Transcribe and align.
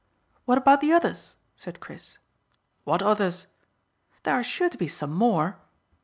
"What 0.45 0.57
about 0.57 0.81
the 0.81 0.91
others?" 0.91 1.35
said 1.55 1.79
Chris. 1.79 2.17
"What 2.85 3.03
others?" 3.03 3.45
"There 4.23 4.33
are 4.33 4.43
sure 4.43 4.67
to 4.67 4.75
be 4.79 4.87
some 4.87 5.13
more." 5.13 5.59